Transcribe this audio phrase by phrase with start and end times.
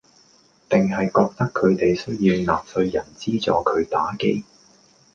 [0.67, 4.43] 定係覺得佢哋需要納稅人資助佢打機